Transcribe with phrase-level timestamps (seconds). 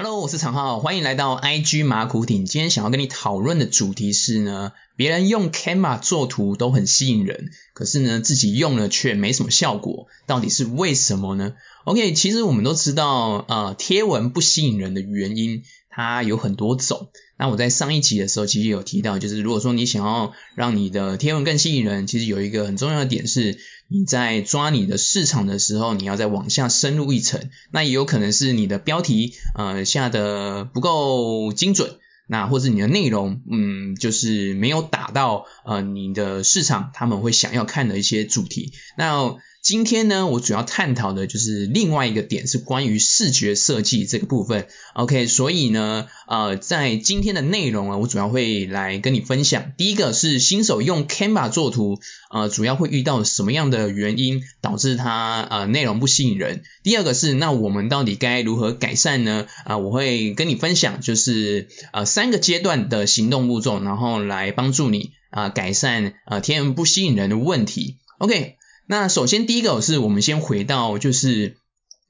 [0.00, 2.46] Hello，我是常浩，欢迎来到 IG 马古艇。
[2.46, 15.64] 今天想要跟你讨论的主题是呢，别人用 Canva 做图都很吸引人，可是呢自己用了却没什么效果，到底是为什么呢？OK，其实我们都知道，呃，贴文不吸引人的原因，
[15.98, 17.10] 它有很多种。
[17.38, 23.58] 那我在上一集的时候其实有提到，就是如果说你想要让你的贴文更吸引人，其实有一个很重要的点是。
[23.90, 39.36] 你在抓你的市场的时候，你要再往下深入一层，那也有可能是你的标题呃下的不够精准，那或者你的内容嗯就是没有打到呃你的市场他们会想要看的一些主题，那。
[39.68, 44.66] 今天呢，我主要探讨的就是另外一个点，是关于视觉设计这个部分。
[44.94, 49.72] OK，所以呢，呃，在今天的内容啊，我主要会来跟你分享。
[49.76, 52.00] 第一个是新手用 Canva 做图，
[52.30, 56.62] 呃，主要会遇到什么样的原因导致它呃内容不吸引人？
[56.82, 59.46] 第二个是那我们到底该如何改善呢？
[59.66, 67.98] 啊，我会跟你分享，就是呃三个阶段的行动步骤，然后来帮助你啊改善呃天文不吸引人的问题。
[68.16, 68.54] OK。
[68.88, 71.58] 那首先第一个是我们先回到就是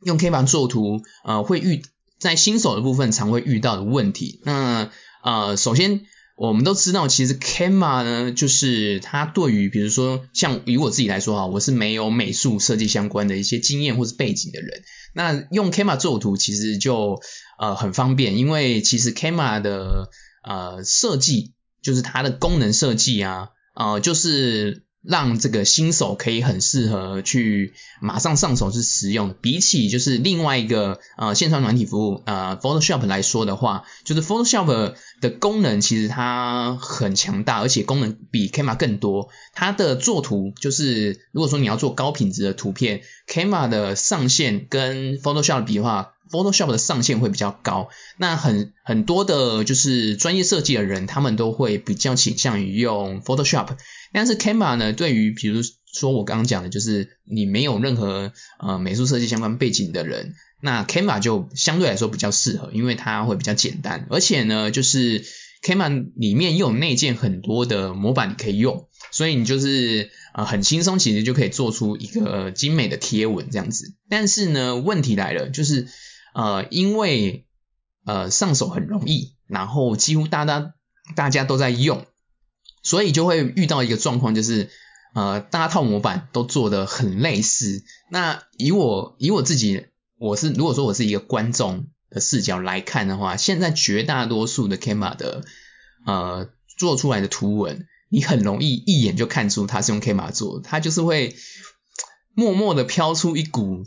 [0.05, 1.83] 用 Canva 做图，呃，会遇
[2.21, 4.41] 在新手的部分常会遇到的问题。
[4.45, 4.89] 那
[5.25, 6.03] 呃，首先
[6.37, 17.21] 我们都知道，其实 Canva 呢，就是它对于比如说像以我自己来说哈，我是没有美术设计相关的一些经验或是背景的人，那用 Canva 做图其实就
[17.59, 20.11] 呃很方便，因为其实 Canva 的
[20.45, 24.85] 呃设计就是它的功能设计啊，呃就是。
[25.03, 39.29] 让这个新手可以很适合去马上上手去使用，比起就是另外一个呃线上软体服务呃 Photoshop 来说的话，就是 Photoshop 的功能其实它很强大，而且功能比 Canva 更多。
[39.55, 46.15] 它的作图就是如果说你要做高品质的图片，Canva 的上限跟 Photoshop 比的话。
[46.31, 53.77] Photoshop 的上限会比较高，那很很多的就是专业设计的人，他们都会比较倾向于用 Photoshop。
[54.13, 65.25] 但是 Canva 呢，对于比如说我刚刚讲的，就是你没有任何呃美术设计相关背景的人，那 Canva 就相对来说比较适合，因为它会比较简单，而且呢，就是
[65.63, 73.93] Canva 里面又有内建很多的模板你可以用，所以你就是呃很轻松，其实就可以做出一个精美的贴文这样子。
[74.09, 75.89] 但是呢，问题来了，就是
[76.39, 77.45] 呃，因为
[78.05, 80.73] 呃上手很容易，然后几乎大家
[81.17, 82.07] 大家都在用，
[82.85, 84.71] 所以就会遇到一个状况，就是
[85.17, 87.83] 呃大套模板都做的很类似。
[88.09, 95.45] 那以我以我自己，我是如果说我是一个观众的视角来看的话，现在绝大多数的 Canva 的
[96.07, 101.35] 呃做出来的图文，你很容易一眼就看出它是用 Canva 做，它就是会
[102.33, 103.85] 默默的飘出一股。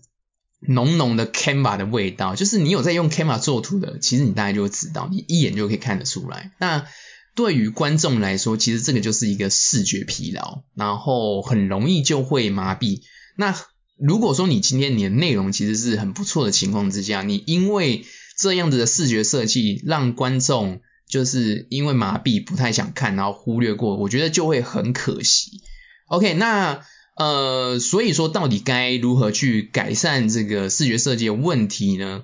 [0.67, 6.51] 浓浓的 Canva 的味道，就是你有在用 Canva 做图的，其实你大概就会知道，你一眼就可以看得出来。
[6.59, 6.85] 那
[7.33, 13.01] 对于观众来说，其实这个就是一个视觉疲劳，然后很容易就会麻痹。
[13.35, 13.55] 那
[13.97, 18.05] 如果说你今天你的内容其实是很不错的情况之下，你因为
[18.37, 25.61] 这样子的视觉设计让观众就是因为麻痹不太想看，然后忽略过，我觉得就会很可惜。
[26.05, 26.85] OK，那。
[27.21, 32.23] 呃，所以说到底该如何去改善这个视觉设计的问题呢？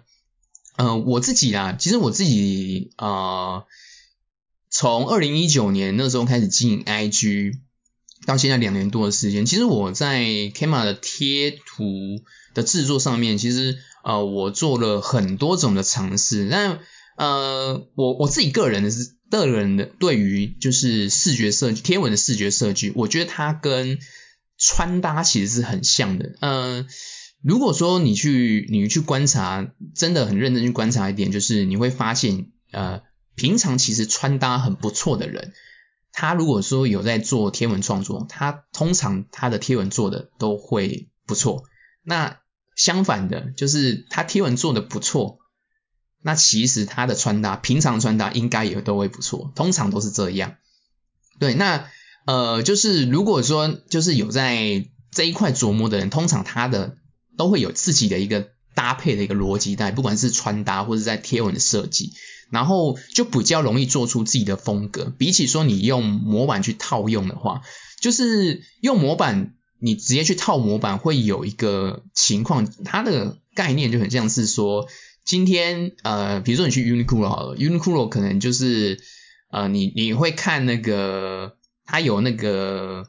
[0.76, 3.66] 呃，我自己啦，其实我自己啊，
[4.72, 7.60] 从二零一九年那时候开始经营 IG，
[8.26, 11.86] 到现在两年多的时间，其实我在 Canva 的贴图
[12.56, 16.46] 的制作上面，其实呃，我做了很多种的尝试。
[16.46, 16.80] 那
[17.18, 24.00] 呃，我我自己个人的是个人的对于就是视觉设计贴文的视觉设计，我觉得它跟
[24.58, 26.88] 穿搭其实是很像的，嗯，
[27.44, 33.04] 如果说你去你去观察，真的很认真去观察一点，就是你会发现，呃，
[33.36, 35.54] 平常其实穿搭很不错的人，
[36.12, 41.64] 他如果说有在做贴文创作，他通常他的贴文做的都会不错。
[42.02, 42.40] 那
[42.76, 45.38] 相反的，就是他贴文做的不错，
[46.24, 50.56] 那其实他的穿搭平常穿搭应该也都会不错，通常都是这样。
[51.38, 51.88] 对，那。
[52.28, 56.98] 呃，就是如果说就是有在这一块琢磨的人，通常他的
[57.38, 62.12] 都会有自己的一个搭配的一个逻辑带，不管是穿搭或者在贴文的设计，
[62.52, 65.06] 然后就比较容易做出自己的风格。
[65.18, 67.62] 比起说你用模板去套用的话，
[68.02, 74.90] 就是用模板你直接去套模板会有一个情况，它的概念就很像是说，
[75.24, 79.00] 今天呃，比如说你去 Uniqlo 好了，Uniqlo 可能就是
[79.50, 81.56] 呃，你你会看那个。
[81.88, 83.08] 它有那个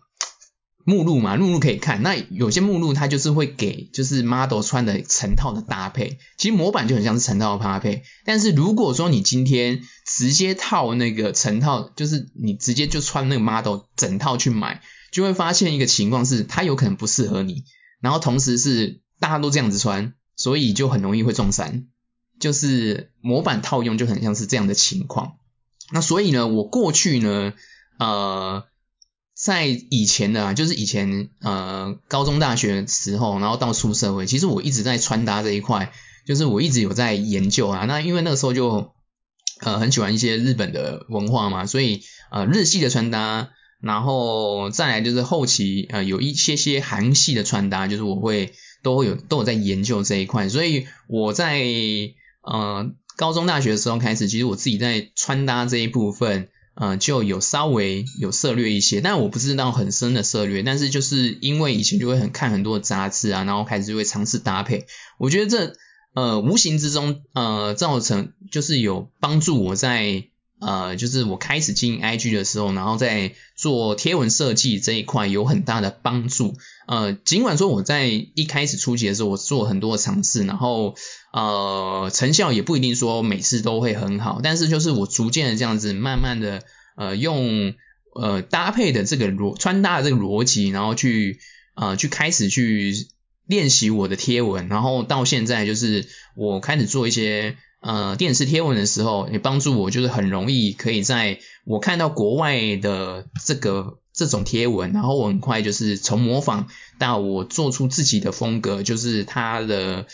[0.84, 2.02] 目录嘛，目录可以看。
[2.02, 8.04] 那有些目录它就是会给就是 model 穿的成套的搭配，其实模板就很像是成套的搭配。
[8.24, 14.80] 但是如果说你今天直接套那个成套，就是你直接就穿那个 model 整套去买，
[15.12, 17.64] 就会发现一个情况是它有可能不适合你，
[18.00, 21.88] 然后同时是大家都这样子穿，所以就很容易会撞衫。
[22.40, 25.32] 就是模板套用就很像是这样的情况。
[25.92, 27.52] 那所以呢，我过去呢，
[27.98, 28.64] 呃。
[29.40, 35.92] 在以前的啊，就是以前呃高中大学时候，然后到出社会，其实我一直在穿搭这一块，
[36.26, 37.84] 就是我一直有在研究啊。
[37.84, 38.90] 那因为那个时候就
[39.60, 42.02] 呃很喜欢一些日本的文化嘛，所以
[42.32, 43.50] 呃日系的穿搭，
[43.80, 50.48] 然后再来就是后期呃有一些些韩系的穿搭，就是我会都会有都有在研究这一块。
[50.48, 51.62] 所以我在
[52.42, 56.48] 呃高中大学的时候开始，其实我自己在穿搭这一部分。
[56.80, 64.86] 呃，就有稍微有涉略一些，但我不知道很深的涉略，但是就是因为以前就会很看很多杂志啊，然后开始就会尝试搭配，
[65.18, 65.72] 我觉得这
[66.14, 70.28] 呃无形之中呃造成就是有帮助我在
[70.60, 76.54] 呃就是我开始经营 IG 的时候，然后在做贴文设计这一块有很大的帮助。
[76.86, 80.94] 呃，尽管说我在一开始初期的时候，我做很多尝试，然后。
[81.30, 86.62] 呃，成效也不一定说每次都会很好，但是就是我逐渐的这样子，慢慢的
[86.96, 87.74] 呃用
[88.14, 91.38] 呃搭配的这个逻穿搭的这个逻辑，然后去
[91.74, 92.94] 呃去开始去
[93.46, 110.06] 练习我的贴文，然后到现在就是我开始做一些呃电视贴文的时候，也帮助我就是很容易可以在我看到国外的这个这种贴文，然后我很快就是从模仿到我做出自己的风格，就是它的。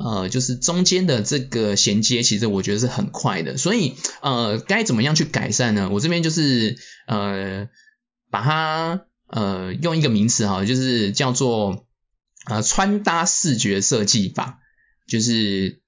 [0.00, 5.90] 呃，就是中间的这个衔接，其实我觉得是很快的，所以呃，该怎么样去改善呢？
[5.90, 6.78] 我这边就是
[7.08, 7.68] 呃，
[8.30, 11.84] 把它呃用一个名词哈，就是叫做
[12.46, 14.60] 呃穿搭视觉设计法，
[15.08, 15.80] 就是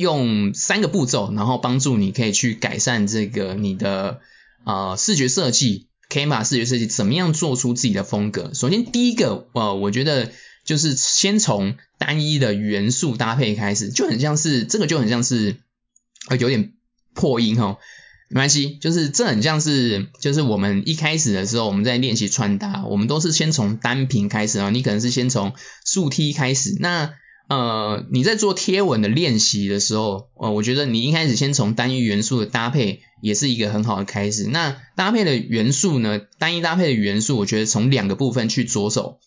[0.00, 4.20] 用三个步骤，然后帮助你可以去改善这个你的
[4.64, 8.52] 呃视觉设计，Kma 视觉设计怎么样做出自己的风格。
[8.54, 10.30] 首先第一个呃，我觉得。
[10.62, 15.56] 就是先从单一的元素搭配开始，就很像是这个就很像是
[16.28, 16.74] 呃有点
[17.14, 17.78] 破音哈，
[18.28, 25.54] 没关系，就是这很像是就是我们一开始的时候我们在练习穿搭，我们都是先从单品开始啊，你可能是先从
[25.86, 27.14] 竖梯开始，那
[27.50, 34.46] 呃你在做贴文的练习的时候，呃我觉得你一开始先从单一元素的搭配也是一个很好的开始。
[34.46, 39.18] 那搭配的元素呢，单一搭配的元素，我觉得从两个部分去着手。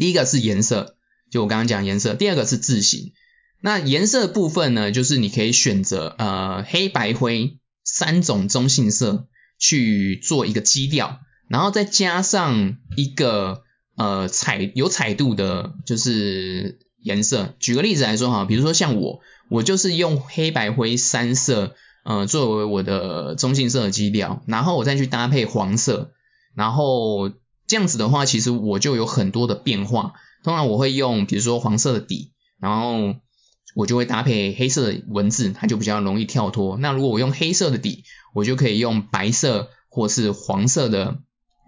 [0.00, 0.96] 第一个是颜色，
[1.30, 2.14] 就我刚刚讲颜色。
[2.14, 3.12] 第二个是字型。
[3.60, 9.28] 那颜色部分呢，就是你可以选择呃黑白灰三种中性色
[9.60, 13.62] 去做一个基调，然后再加上一个
[13.96, 17.54] 呃彩有彩度的，就是颜色。
[17.60, 26.10] 举个例子来说哈，比如说像我，我就是用黑白灰三色呃作为我的中性色的基调，然后我再去搭配黄色，
[26.56, 27.30] 然后。
[27.66, 30.12] 这样子的话，其实我就有很多的变化。
[30.42, 32.30] 通常我会用，比如说黄色的底，
[32.60, 33.14] 然后
[33.74, 36.76] 我就会搭配黑色的文字，它就比较容易跳脱。
[36.76, 38.04] 那如果我用黑色的底，
[38.34, 41.20] 我就可以用白色或是黄色的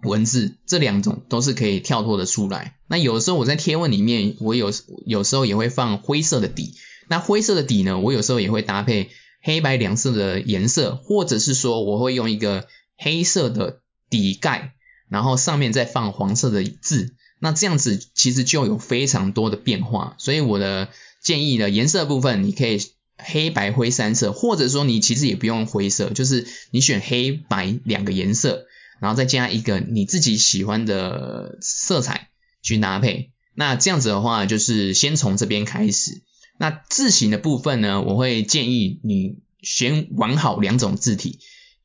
[0.03, 2.77] 文字，这两种都是可以跳脱的出来。
[2.87, 4.71] 那有时候我在贴文里面，我有
[5.05, 6.73] 有时候也会放灰色的底。
[7.07, 9.09] 那灰色的底呢，我有时候也会搭配
[9.41, 12.67] 黑白两色的颜色，或者是说我会用一个
[12.97, 14.73] 黑色的底盖。
[15.09, 20.15] 然后上面再放黄色的字，那这样子其实就有非常多的变化。
[20.17, 20.89] 所以我的
[21.23, 22.77] 建议呢，颜色部分你可以
[23.17, 28.65] 黑白灰三色，或者说你其实也不用灰色，就是你选黑白两个颜色，
[28.99, 32.29] 然后再加一个你自己喜欢的色彩
[32.61, 33.31] 去搭配。
[33.53, 36.21] 那这样子的话，就是先从这边开始。
[36.57, 41.39] 那字型的部分呢，我会建议你先玩好两种字体，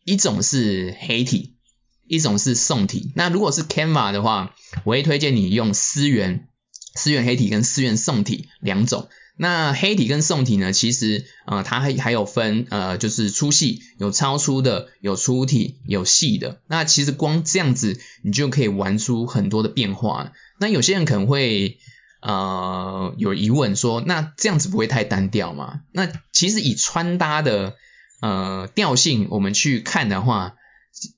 [0.05, 1.57] 一种是黑体。
[2.05, 4.55] 一种是宋体，那如果是 Canva 的话，
[4.85, 6.49] 我会推荐你用思源、
[6.95, 9.09] 思源黑体跟思源宋体两种。
[9.43, 16.61] 那黑体跟宋体呢，其实呃它还还有分呃就是粗细，有超粗的，有粗体，有细的。
[16.69, 20.31] 那其实光这样子，你就可以玩出很多的变化。
[20.61, 21.79] 那有些人可能会
[22.21, 25.81] 呃有疑问说，那这样子不会太单调吗？
[25.91, 27.75] 那其实以穿搭的
[28.21, 30.55] 呃调性，我们去看的话。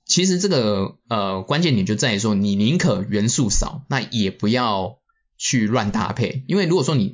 [0.06, 4.98] 其实这个呃关键点就在于说，你宁可元素少，那也不要
[5.36, 7.12] 去乱搭配，因为如果说你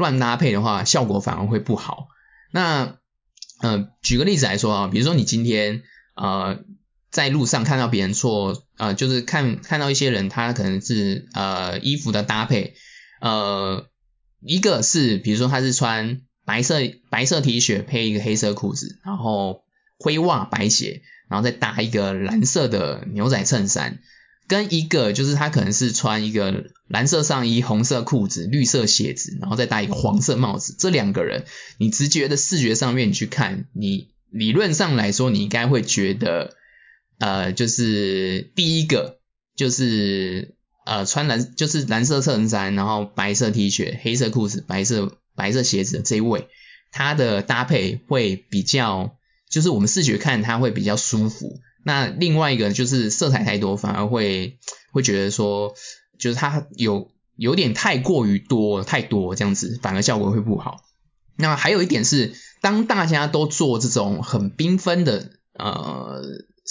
[0.00, 2.08] 乱搭配的话，效果反而会不好。
[2.50, 2.96] 那
[3.60, 5.82] 呃举个例子来说啊，比如说你今天
[6.16, 6.58] 呃
[7.12, 12.74] 在路上看到别人做，呃，就是看看到一些人，他可能是呃衣服的搭配，
[13.20, 13.88] 呃，
[14.40, 16.76] 一个是比如说他是穿白色
[17.10, 19.64] 白色 T 恤配一个黑色裤子，然后
[19.98, 23.98] 灰袜白鞋，然后再搭一个蓝色的牛仔衬衫，
[24.50, 31.46] 跟一个就是他可能是穿一个蓝色上衣、红色裤子、绿色鞋子，然后再戴一个黄色帽子，这两个人，
[31.78, 36.56] 你直觉的视觉上面你去看，你理论上来说，你应该会觉得。
[37.22, 39.18] 呃，就是第一个，
[39.54, 40.54] 就是
[40.86, 46.48] 呃穿蓝就是蓝色衬衫，然后白色 T 恤、黑色裤子、白色白色鞋子的这一位，
[46.90, 49.18] 他的搭配会比较，
[49.50, 51.60] 就是我们视觉看他会比较舒服。
[51.84, 54.58] 那另外一个就是色彩太多，反而会
[54.92, 55.74] 会觉得说，
[56.18, 60.82] 就是它有有点太过于多太多这样子，反而效果会不好。
[61.36, 66.22] 那还有一点是，当大家都做这种很缤纷的呃。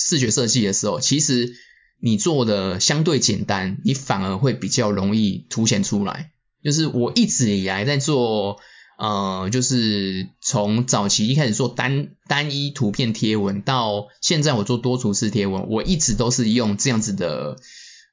[0.02, 1.56] 视觉设计的时候，其实
[2.00, 6.32] 你做的相对简单，你反而会比较容易凸显出来。
[6.64, 8.62] 就是我一直以来在做，
[9.00, 17.56] 呃，就是从早期一开始做单单一图片贴文，到现在我做多图式贴文，我一直都是用这样子的，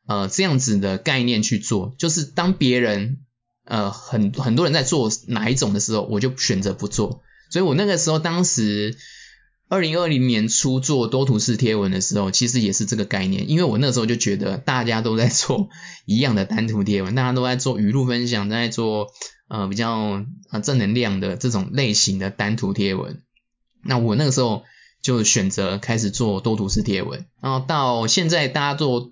[0.07, 1.97] 呃，这样子的概念去做。
[1.99, 3.19] 就是当别人，
[3.65, 7.23] 呃，很很多人在做哪一种的时候，我就选择不做。
[7.51, 8.97] 所以我那个时候当时。
[9.69, 15.69] 二零二零年初做多图式贴文的时候，其实也是这个概念，因为我那时候就觉得大家都在做
[16.07, 19.09] 一样的单图贴文，大家都在做语录分享，在做
[19.49, 23.23] 呃比较呃正能量的这种类型的单图贴文。
[23.83, 24.65] 那我那个时候
[25.03, 29.11] 就选择开始做多图式贴文，然后到现在大家做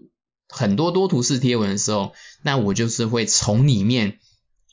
[0.48, 2.12] 很多多图式贴文的时候，
[2.42, 4.18] 那我就是会从里面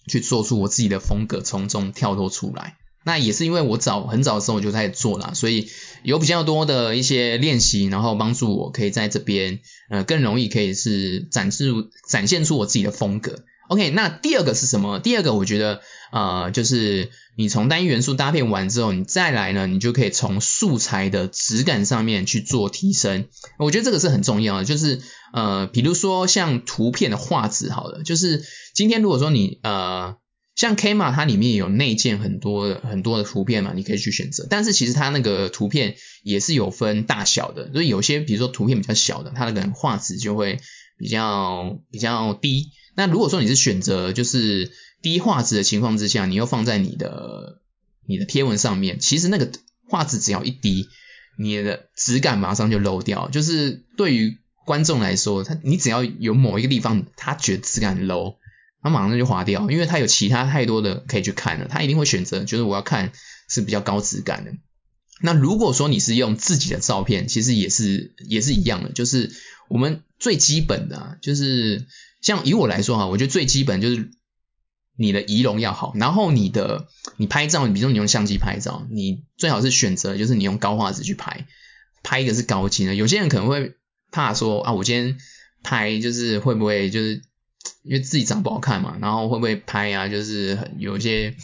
[0.08, 2.78] 去做出我自己的风格，从中跳脱出来。
[3.04, 5.70] 那也是因为我早很早的时候我就开始做了，所以
[6.04, 11.72] 有比较多的一些练习，然后帮助我可以在这边呃更容易可以是展示
[12.08, 13.44] 展现出我自己的风格。
[13.72, 15.00] OK，那第二个是什么？
[15.00, 15.80] 第二个我觉得
[16.12, 23.30] 呃就是你从单一元素搭配完之后，你再来呢，你就可以从素材的质感上面去做提升。
[23.58, 25.00] 我觉得这个是很重要的，就是
[25.34, 28.44] 呃比如说像图片的画质，好了，就是
[28.76, 30.18] 今天如果说你呃。
[30.54, 34.46] 像 K 码它里面有内建很多很多的图片嘛，你可以去选择。
[34.50, 40.60] 但是其实它那个图片也是有分大小的，所以有些比如说图片比较小的，它那个画质就会
[41.02, 42.72] 比较比较低。
[42.96, 47.62] 那如果说你是选择就是低画质的情况之下，你又放在你的
[48.08, 49.52] 你的贴文上面，其实那个
[49.90, 50.88] 画质只要一低，
[51.38, 53.30] 你的质感马上就 low 掉。
[53.30, 58.36] 就是对于观众来说，他你只要有某一个地方他觉得质感 low。
[58.84, 63.12] 他马上就划掉，因为他有其他太多的可以去看了，他一定会选择，就是我要看
[63.48, 64.54] 是比较高质感的。
[65.22, 69.32] 那如果说你是用自己的照片，其实也是也是一样的，就是
[69.70, 71.86] 我们最基本的，啊就是
[72.22, 74.12] 像以我来说哈，我觉得最基本就是
[74.96, 76.88] 你的仪容要好，然后你的
[77.18, 81.46] 你拍照，比如说你用相机拍照，你最好是选择就是你用高画质去拍，
[82.04, 82.96] 拍一个是高清的。
[82.96, 83.74] 有些人可能会
[84.12, 85.18] 怕说啊，我今天
[85.62, 87.22] 拍就是会不会就是。
[87.84, 90.08] 因为自己长不好看嘛，然后会不会拍啊？
[90.08, 91.36] 就是有些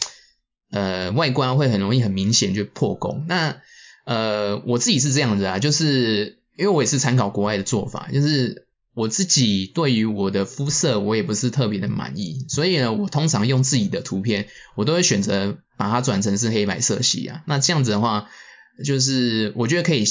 [0.72, 3.25] 呃外观会很容易很明显就破功。
[3.27, 3.62] 那
[4.03, 8.66] 呃我自己是这样子啊，就是因为我也是参考国外的做法，就是
[8.98, 17.44] 我自己对于我的肤色我也不是特别的满意，所以呢我通常用自己的图片，我都会选择把它转成是黑白色系啊。
[17.46, 18.30] 那这样子的话，
[18.84, 20.04] 就是我觉得可以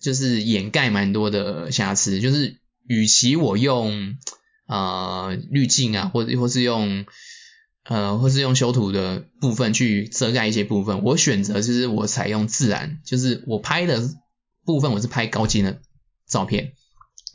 [0.00, 4.16] 就是掩盖蛮多的瑕疵，就是与其我用。
[4.68, 7.04] 呃，滤镜啊，或者或是用
[7.84, 11.02] 呃，或是用修图的部分去遮盖一些部分。
[11.02, 14.08] 我选择就是我采用自然，就是我拍的
[14.64, 15.82] 部分我是拍高清的
[16.26, 16.72] 照片，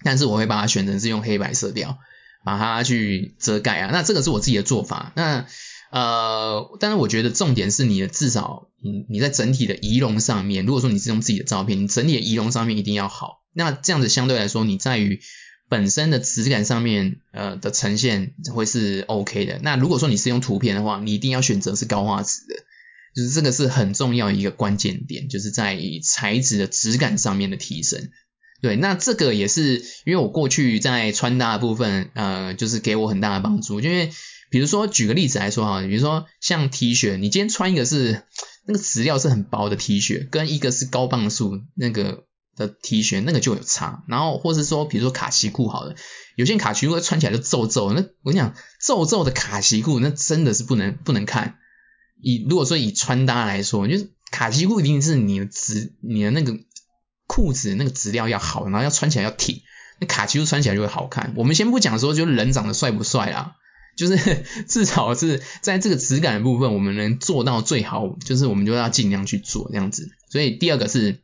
[0.04, 1.98] 但是我会把它选成是用黑白色调，
[2.44, 3.89] 把它去遮盖啊。
[3.92, 5.12] 那这个是我自己的做法。
[5.16, 5.46] 那
[5.92, 13.44] 呃，但是我觉得重点是你的至少你你在整体的仪容上面，如果说你是用自己的照片，你整体的仪容上面一定要好。
[13.54, 15.22] 那这样子相对来说，你在于。
[15.70, 19.60] 本身的质感上面，呃的呈现会是 OK 的。
[19.62, 22.56] 那如果说你是用图片的话，你一定要选择是高画质的，
[23.13, 28.12] 就是这个是很重要一个关键点，就是在材质的质感上面的提升。
[28.62, 33.80] 对，那这个也是因为我过去在穿搭的部分，呃，就是给我很大的帮助。
[33.82, 34.12] 因为
[34.50, 38.24] 比如说举个例子来说哈，比如说像 T 恤，你今天穿一个是
[38.68, 42.26] 那个质料是很薄的 T 恤，跟一个是高磅数那个。
[42.58, 45.94] 的 T 恤那个就有差，然后或是说，比如说卡其裤好了，
[46.36, 51.60] 有些卡其裤穿起来就皱皱，那我跟你讲，皱皱的卡其裤那真的是不能不能看。
[52.20, 56.58] 以如果说以穿搭来说，就是卡其裤一定是你的质，你的那个
[57.27, 59.62] 裤子那个质量要好，然后要穿起来要挺，
[60.00, 61.34] 那卡其裤穿起来就会好看。
[61.36, 63.55] 我们先不讲说就是人长得帅不帅啦，
[63.96, 70.10] 就是 至少是在这个质感的部分，我们能做到最好，就是我们就要尽量去做这样子。
[70.29, 71.22] 所以第二个是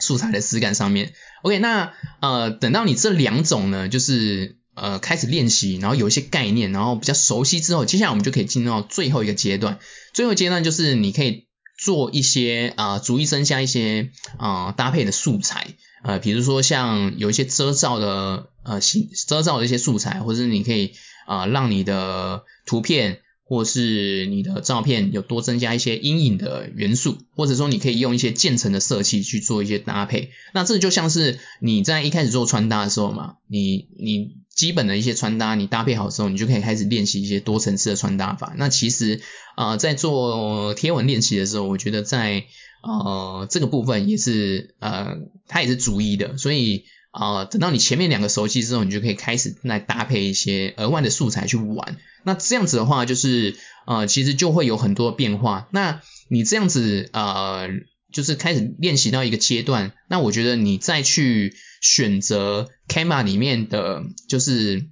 [0.00, 1.12] 素材的质感上面。
[1.42, 9.78] OK，那呃等到你这两种呢，就是呃开始练习，然后有一些概念，然后比较熟悉之后，接下来我们就可以进入到最后一个阶段。
[10.12, 11.46] 最后阶段就是你可以
[11.82, 15.68] 做一些啊，逐一增加一些啊搭配的素材，
[16.02, 20.92] 呃，比如说像有一些遮罩的呃形遮罩的一些素材，或者是你可以
[21.26, 30.32] 啊让你的图片或是你的照片有多增加一些阴影的元素，或者说你可以用一些渐层的色系去做一些搭配。
[30.52, 34.38] 那这就像是你在一开始做穿搭的时候嘛，你你。
[34.52, 38.52] 基本的一些穿搭，你搭配好之后，你就可以开始练习一些多层次的穿搭法。
[38.58, 39.22] 那其实
[39.60, 42.44] 啊，在做贴文练习的时候，我觉得在
[42.82, 46.38] 呃这个部分也是呃它也是逐一的。
[46.38, 51.98] 所以啊，等到你前面两个熟悉之后，你就可以开始来搭配一些额外的素材去玩。
[52.24, 55.68] 那这样子的话，就是呃其实就会有很多变化。
[55.72, 57.68] 那你这样子呃
[58.12, 61.54] 就是开始练习到一个阶段，那我觉得你再去。
[61.82, 64.90] 选择 Canva 里面的就是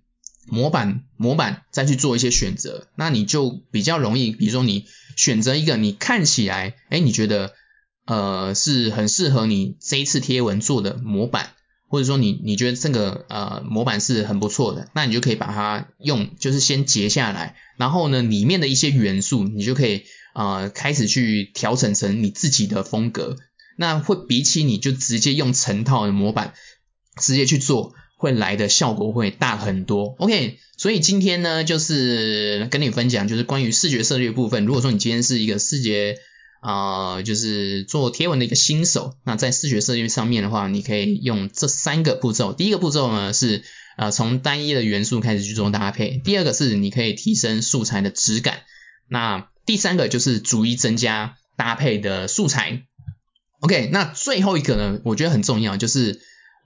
[0.51, 4.33] 模板，模板再去做一些选择，那你就比较容易。
[4.33, 4.87] 比如说你
[5.17, 7.55] 选择一个你看起来，哎，你觉得
[8.07, 11.51] 呃是很适合你这一次贴文做的模板，
[11.89, 23.37] 或者说你你觉得这个呃模板是很不错的，那你就可以把它用，就是先截下来，然后呢里面的一些元素，你就可以呃开始去调整成你自己的风格，
[23.77, 26.55] 那会比起你就直接用成套的模板。
[27.21, 30.17] 直接去做会来的效果会大很多。
[30.19, 34.65] OK，所以今天呢，就是跟你分享，就是关于视觉设计部分。
[34.65, 36.19] 如果说你今天是一个视觉
[36.61, 42.53] 啊，就是做贴文的一个新手，那在视觉设计上面的话，你可以用这三个步骤。
[42.53, 43.63] 第一个步骤呢是
[43.97, 46.21] 呃从单一的元素开始去做搭配。
[46.25, 48.63] 第二个是你可以提升素材的质感。
[49.09, 52.83] 那第三个就是逐一增加搭配的素材。
[53.61, 56.21] OK，那最后一个呢，我觉得很重要，就是。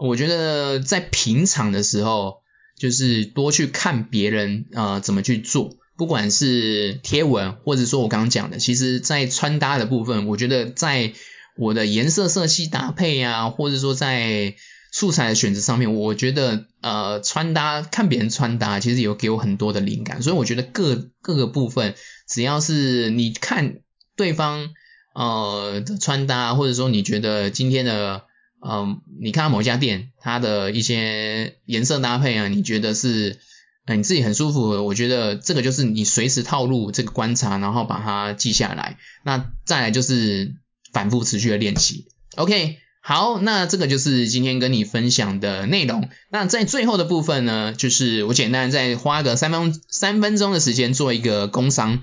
[0.09, 2.39] 我觉得在平常的时候，
[2.77, 11.13] 就是多去看别人呃怎么去做，不管是贴文，或者说我刚刚讲的，其实在穿搭的部分，我觉得在
[11.57, 14.57] 我的颜色色系搭配啊，或者说在
[14.91, 21.95] 素材的选择上面，我觉得呃穿搭看别人穿搭，其实有给我很多的灵感，所以我觉得各各个部分，
[22.29, 23.77] 只要是你看
[24.17, 24.71] 对方
[25.15, 28.25] 呃的穿搭，或者说你觉得今天的。
[28.65, 33.41] 嗯，你看到某一家店，它的一些颜色搭配啊，你觉得是，
[33.89, 34.87] 你自己很舒服。
[34.87, 38.99] 我觉得这个就是你随时套路这个观察，然后把它记下来。
[39.25, 40.55] 那再来就是
[40.93, 42.07] 反复持续的练习。
[42.37, 46.09] OK，好，那这个就是今天跟你分享的内容。
[46.31, 51.99] 那在最后的部分呢，就是我简单再花个三分三分钟的时间做一个工商，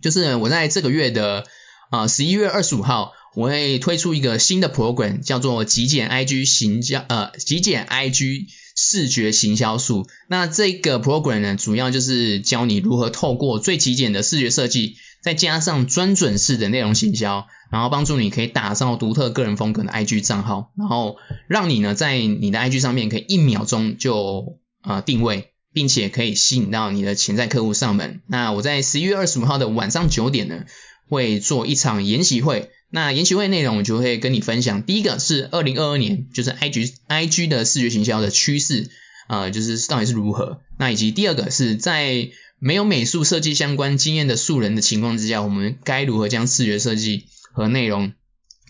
[0.00, 1.44] 就是我在这个月的
[1.90, 3.12] 啊十一月二十五号。
[3.34, 10.08] 我会推出一个新的 program，叫做极简 IG 行销，呃，极简 IG 视觉行销术。
[10.28, 21.16] 那这个 program 呢，主要就是教你如何透过最极简的视觉设计，再加上专准式的内容行销，然后帮助你可以打造独特个人风格的 IG 账号，然后
[21.46, 28.22] 让你呢在你的 IG 上面可以一秒钟就呃定位，并且可以吸引到你的潜在客户上门。
[28.26, 30.64] 那我在十一月二十五号的晚上九点呢，
[31.08, 32.70] 会做一场研习会。
[32.92, 38.90] 那研习会内容我就会跟你分享，第一个是二零二二年就是 I G I G 的视觉行销的趋势，
[39.28, 40.60] 呃，就是到底是如何。
[40.76, 48.12] 那以及第二个是在没有美术设计相关经验的素人的情况之下，我们该如何将视觉设计和内容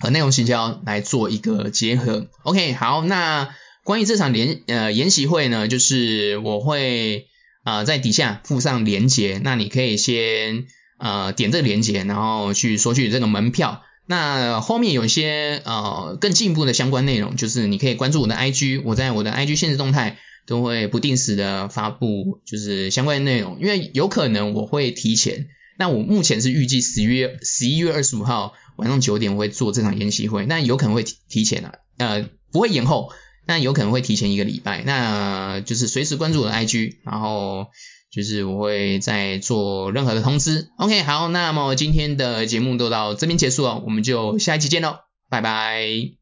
[0.00, 2.28] 和内容行销来做一个结合。
[2.42, 3.54] OK，好，那
[3.84, 7.28] 关于这场联呃研习会呢，就是我会
[7.64, 10.66] 啊在底下附上连结，那你可以先
[10.98, 13.82] 呃点这个连结，然后去索取这个门票。
[14.10, 20.18] 那后面有一些呃更进一步的相关内容，就是你可以关注我的 IG，我在我的 IG 现实动态
[20.48, 25.46] 都会不定时的发布，就是相关内容，因为有可能我会提前。
[25.78, 33.12] 那我目前是预计十月十一月二十五号晚上九点我会做这场研习会，那有可能会提提前啊，呃不会延后，
[33.46, 37.68] 那有可能会提前一个礼拜，那就是随时关注我的 IG，然后。
[38.10, 44.96] 就是我会再做任何的通知，OK，好，那么今天的节目都到这边结束了，我们就下一期见喽，
[45.28, 46.19] 拜拜。